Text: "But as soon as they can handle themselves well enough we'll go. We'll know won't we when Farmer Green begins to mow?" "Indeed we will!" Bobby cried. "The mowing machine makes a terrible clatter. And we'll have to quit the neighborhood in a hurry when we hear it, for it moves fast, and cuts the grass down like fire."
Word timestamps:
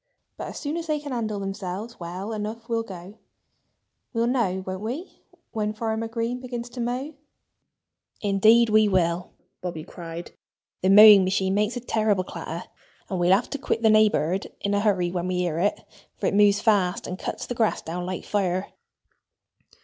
"But 0.35 0.47
as 0.47 0.57
soon 0.59 0.77
as 0.77 0.87
they 0.87 0.99
can 0.99 1.11
handle 1.11 1.39
themselves 1.39 1.99
well 1.99 2.33
enough 2.33 2.67
we'll 2.67 2.81
go. 2.81 3.19
We'll 4.13 4.25
know 4.25 4.63
won't 4.65 4.81
we 4.81 5.21
when 5.51 5.73
Farmer 5.75 6.07
Green 6.07 6.39
begins 6.39 6.71
to 6.71 6.81
mow?" 6.81 7.13
"Indeed 8.19 8.71
we 8.71 8.87
will!" 8.87 9.29
Bobby 9.61 9.83
cried. 9.83 10.31
"The 10.81 10.89
mowing 10.89 11.23
machine 11.23 11.53
makes 11.53 11.77
a 11.77 11.81
terrible 11.81 12.23
clatter. 12.23 12.67
And 13.11 13.19
we'll 13.19 13.31
have 13.35 13.51
to 13.51 13.59
quit 13.59 13.83
the 13.83 13.91
neighborhood 13.91 14.51
in 14.61 14.73
a 14.73 14.79
hurry 14.79 15.11
when 15.11 15.27
we 15.27 15.35
hear 15.37 15.59
it, 15.59 15.79
for 16.17 16.25
it 16.25 16.33
moves 16.33 16.61
fast, 16.61 17.05
and 17.05 17.19
cuts 17.19 17.45
the 17.45 17.53
grass 17.53 17.83
down 17.83 18.03
like 18.07 18.25
fire." 18.25 18.69